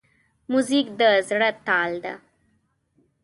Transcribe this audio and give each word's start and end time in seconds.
موزیک 0.51 0.87
د 0.99 1.01
زړه 1.29 1.49
تال 1.65 1.91
ده. 2.03 2.13